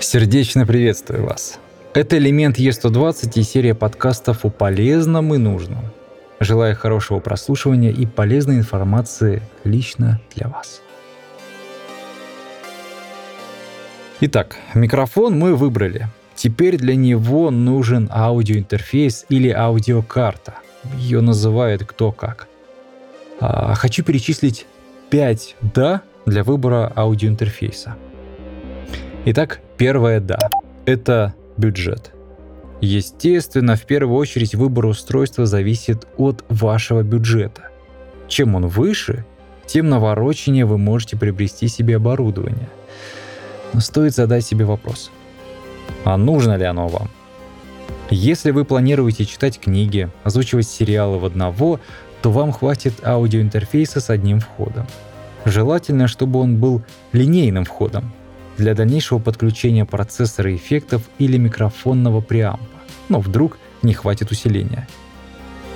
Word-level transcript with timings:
Сердечно 0.00 0.64
приветствую 0.64 1.26
вас. 1.26 1.58
Это 1.92 2.16
элемент 2.16 2.58
Е120 2.58 3.32
и 3.34 3.42
серия 3.42 3.74
подкастов 3.74 4.46
о 4.46 4.48
полезном 4.48 5.34
и 5.34 5.36
нужном. 5.36 5.84
Желаю 6.40 6.74
хорошего 6.74 7.20
прослушивания 7.20 7.90
и 7.90 8.06
полезной 8.06 8.56
информации 8.56 9.42
лично 9.62 10.18
для 10.34 10.48
вас. 10.48 10.80
Итак, 14.20 14.56
микрофон 14.72 15.38
мы 15.38 15.54
выбрали. 15.54 16.08
Теперь 16.34 16.78
для 16.78 16.96
него 16.96 17.50
нужен 17.50 18.08
аудиоинтерфейс 18.10 19.26
или 19.28 19.50
аудиокарта. 19.50 20.54
Ее 20.96 21.20
называют 21.20 21.84
кто 21.84 22.10
как. 22.10 22.48
А, 23.38 23.74
хочу 23.74 24.02
перечислить 24.02 24.66
5 25.10 25.56
«да» 25.74 26.00
для 26.24 26.42
выбора 26.42 26.90
аудиоинтерфейса. 26.96 27.96
Итак, 29.26 29.60
первое 29.80 30.20
«да»— 30.20 30.50
это 30.84 31.32
бюджет. 31.56 32.12
Естественно, 32.82 33.76
в 33.76 33.86
первую 33.86 34.18
очередь 34.18 34.54
выбор 34.54 34.84
устройства 34.84 35.46
зависит 35.46 36.06
от 36.18 36.44
вашего 36.50 37.02
бюджета. 37.02 37.62
Чем 38.28 38.56
он 38.56 38.66
выше, 38.66 39.24
тем 39.64 39.88
навороченнее 39.88 40.66
вы 40.66 40.76
можете 40.76 41.16
приобрести 41.16 41.66
себе 41.68 41.96
оборудование. 41.96 42.68
Но 43.72 43.80
стоит 43.80 44.14
задать 44.14 44.44
себе 44.44 44.66
вопрос. 44.66 45.10
А 46.04 46.18
нужно 46.18 46.56
ли 46.56 46.66
оно 46.66 46.86
вам? 46.86 47.08
Если 48.10 48.50
вы 48.50 48.66
планируете 48.66 49.24
читать 49.24 49.58
книги, 49.58 50.10
озвучивать 50.24 50.68
сериалы 50.68 51.18
в 51.18 51.24
одного, 51.24 51.80
то 52.20 52.30
вам 52.30 52.52
хватит 52.52 53.02
аудиоинтерфейса 53.02 54.00
с 54.00 54.10
одним 54.10 54.40
входом. 54.40 54.86
Желательно, 55.46 56.06
чтобы 56.06 56.38
он 56.38 56.58
был 56.58 56.82
линейным 57.12 57.64
входом, 57.64 58.12
для 58.56 58.74
дальнейшего 58.74 59.18
подключения 59.18 59.84
процессора 59.84 60.54
эффектов 60.54 61.02
или 61.18 61.36
микрофонного 61.36 62.20
преампа, 62.20 62.64
но 63.08 63.20
вдруг 63.20 63.58
не 63.82 63.94
хватит 63.94 64.30
усиления. 64.30 64.86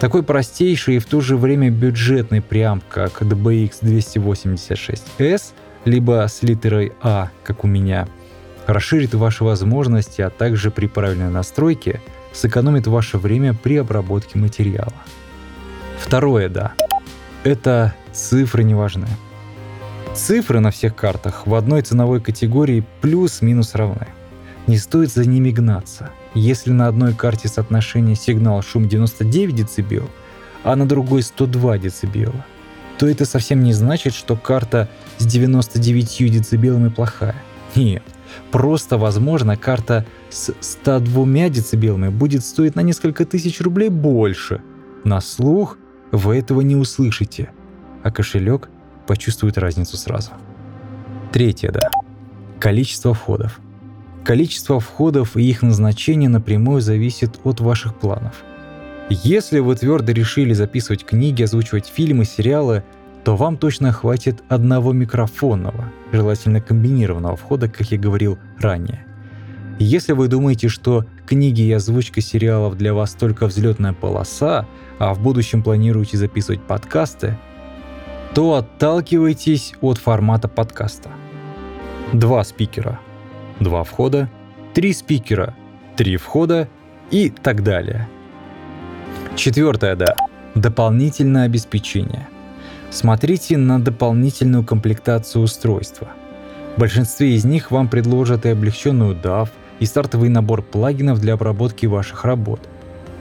Такой 0.00 0.22
простейший 0.22 0.96
и 0.96 1.00
в 1.00 1.06
то 1.06 1.20
же 1.20 1.36
время 1.36 1.70
бюджетный 1.70 2.40
преамп, 2.40 2.84
как 2.88 3.22
DBX286S, 3.22 5.52
либо 5.84 6.26
с 6.28 6.42
литерой 6.42 6.92
А, 7.02 7.30
как 7.42 7.64
у 7.64 7.66
меня, 7.66 8.06
расширит 8.66 9.14
ваши 9.14 9.42
возможности, 9.42 10.22
а 10.22 10.30
также 10.30 10.70
при 10.70 10.86
правильной 10.86 11.30
настройке 11.30 12.00
сэкономит 12.32 12.86
ваше 12.86 13.18
время 13.18 13.54
при 13.54 13.78
обработке 13.78 14.38
материала. 14.38 14.94
Второе 15.98 16.48
«да». 16.48 16.74
Это 17.42 17.94
цифры 18.12 18.62
не 18.62 18.74
важны. 18.74 19.08
Цифры 20.14 20.60
на 20.60 20.70
всех 20.70 20.96
картах 20.96 21.46
в 21.46 21.54
одной 21.54 21.82
ценовой 21.82 22.20
категории 22.20 22.84
плюс-минус 23.00 23.74
равны. 23.74 24.08
Не 24.66 24.76
стоит 24.76 25.10
за 25.10 25.26
ними 25.26 25.50
гнаться. 25.50 26.10
Если 26.34 26.72
на 26.72 26.88
одной 26.88 27.14
карте 27.14 27.48
соотношение 27.48 28.16
сигнал-шум 28.16 28.88
99 28.88 29.76
дБ, 29.76 30.04
а 30.64 30.76
на 30.76 30.86
другой 30.86 31.22
102 31.22 31.78
дБ, 31.78 32.34
то 32.98 33.08
это 33.08 33.24
совсем 33.24 33.62
не 33.62 33.72
значит, 33.72 34.12
что 34.12 34.36
карта 34.36 34.88
с 35.18 35.26
99 35.26 36.50
дБ 36.50 36.94
плохая. 36.94 37.36
Нет, 37.74 38.02
просто 38.50 38.98
возможно 38.98 39.56
карта 39.56 40.04
с 40.30 40.52
102 40.60 41.48
дБ 41.48 42.10
будет 42.10 42.44
стоить 42.44 42.74
на 42.74 42.80
несколько 42.80 43.24
тысяч 43.24 43.60
рублей 43.60 43.88
больше. 43.88 44.60
На 45.04 45.20
слух 45.20 45.78
вы 46.10 46.36
этого 46.36 46.60
не 46.60 46.76
услышите, 46.76 47.50
а 48.02 48.10
кошелек 48.10 48.68
почувствует 49.08 49.58
разницу 49.58 49.96
сразу. 49.96 50.30
Третье 51.32 51.72
«да». 51.72 51.90
Количество 52.60 53.14
входов. 53.14 53.58
Количество 54.22 54.78
входов 54.78 55.36
и 55.36 55.42
их 55.42 55.62
назначение 55.62 56.28
напрямую 56.28 56.82
зависит 56.82 57.40
от 57.44 57.60
ваших 57.60 57.98
планов. 57.98 58.44
Если 59.08 59.60
вы 59.60 59.74
твердо 59.74 60.12
решили 60.12 60.52
записывать 60.52 61.04
книги, 61.04 61.42
озвучивать 61.42 61.86
фильмы, 61.86 62.26
сериалы, 62.26 62.84
то 63.24 63.36
вам 63.36 63.56
точно 63.56 63.90
хватит 63.92 64.42
одного 64.48 64.92
микрофонного, 64.92 65.90
желательно 66.12 66.60
комбинированного 66.60 67.36
входа, 67.36 67.68
как 67.68 67.90
я 67.90 67.98
говорил 67.98 68.38
ранее. 68.58 69.04
Если 69.78 70.12
вы 70.12 70.28
думаете, 70.28 70.68
что 70.68 71.06
книги 71.24 71.62
и 71.62 71.72
озвучка 71.72 72.20
сериалов 72.20 72.76
для 72.76 72.92
вас 72.92 73.14
только 73.14 73.46
взлетная 73.46 73.94
полоса, 73.94 74.66
а 74.98 75.14
в 75.14 75.22
будущем 75.22 75.62
планируете 75.62 76.18
записывать 76.18 76.62
подкасты, 76.62 77.38
то 78.34 78.54
отталкивайтесь 78.54 79.74
от 79.80 79.98
формата 79.98 80.48
подкаста. 80.48 81.10
Два 82.12 82.44
спикера, 82.44 83.00
два 83.60 83.84
входа, 83.84 84.30
три 84.74 84.92
спикера, 84.92 85.54
три 85.96 86.16
входа 86.16 86.68
и 87.10 87.30
так 87.30 87.62
далее. 87.62 88.08
Четвертое 89.36 89.94
«да»— 89.96 90.16
дополнительное 90.54 91.46
обеспечение. 91.46 92.28
Смотрите 92.90 93.56
на 93.56 93.80
дополнительную 93.80 94.64
комплектацию 94.64 95.42
устройства. 95.42 96.08
В 96.76 96.80
большинстве 96.80 97.34
из 97.34 97.44
них 97.44 97.70
вам 97.70 97.88
предложат 97.88 98.46
и 98.46 98.50
облегченную 98.50 99.14
DAW, 99.14 99.48
и 99.80 99.86
стартовый 99.86 100.28
набор 100.28 100.62
плагинов 100.62 101.20
для 101.20 101.34
обработки 101.34 101.86
ваших 101.86 102.24
работ. 102.24 102.60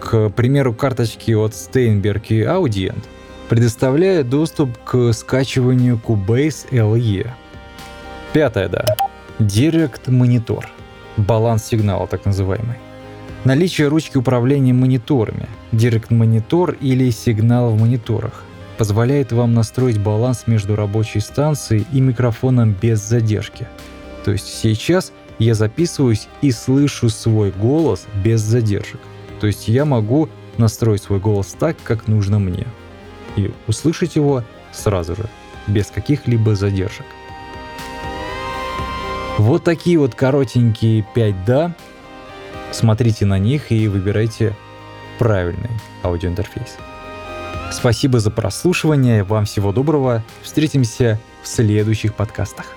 К 0.00 0.30
примеру, 0.30 0.74
карточки 0.74 1.32
от 1.32 1.52
Steinberg 1.52 2.22
и 2.28 2.42
Audient— 2.42 3.04
предоставляя 3.50 4.22
доступ 4.22 4.78
к 4.84 5.12
скачиванию 5.12 6.00
Cubase 6.02 6.70
LE. 6.70 7.28
Пятое, 8.32 8.68
да. 8.68 8.84
Direct 9.40 10.08
монитор. 10.08 10.70
Баланс 11.16 11.64
сигнала, 11.64 12.06
так 12.06 12.24
называемый. 12.24 12.76
Наличие 13.42 13.88
ручки 13.88 14.16
управления 14.16 14.72
мониторами, 14.72 15.48
Direct 15.72 16.14
монитор 16.14 16.76
или 16.80 17.10
сигнал 17.10 17.70
в 17.70 17.80
мониторах 17.80 18.44
позволяет 18.78 19.32
вам 19.32 19.52
настроить 19.52 19.98
баланс 19.98 20.44
между 20.46 20.76
рабочей 20.76 21.18
станцией 21.18 21.86
и 21.92 22.00
микрофоном 22.00 22.76
без 22.80 23.00
задержки. 23.00 23.66
То 24.24 24.30
есть 24.30 24.46
сейчас 24.46 25.12
я 25.40 25.54
записываюсь 25.54 26.28
и 26.40 26.52
слышу 26.52 27.08
свой 27.08 27.50
голос 27.50 28.06
без 28.22 28.42
задержек. 28.42 29.00
То 29.40 29.48
есть 29.48 29.66
я 29.66 29.84
могу 29.84 30.28
настроить 30.56 31.02
свой 31.02 31.18
голос 31.18 31.56
так, 31.58 31.76
как 31.82 32.06
нужно 32.06 32.38
мне 32.38 32.68
и 33.46 33.52
услышать 33.66 34.16
его 34.16 34.44
сразу 34.72 35.16
же, 35.16 35.28
без 35.66 35.86
каких-либо 35.86 36.54
задержек. 36.54 37.06
Вот 39.38 39.64
такие 39.64 39.98
вот 39.98 40.14
коротенькие 40.14 41.06
5 41.14 41.44
«да». 41.44 41.74
Смотрите 42.72 43.24
на 43.24 43.38
них 43.38 43.72
и 43.72 43.88
выбирайте 43.88 44.54
правильный 45.18 45.70
аудиоинтерфейс. 46.04 46.76
Спасибо 47.72 48.20
за 48.20 48.30
прослушивание, 48.30 49.24
вам 49.24 49.44
всего 49.44 49.72
доброго, 49.72 50.24
встретимся 50.42 51.20
в 51.42 51.48
следующих 51.48 52.14
подкастах. 52.14 52.74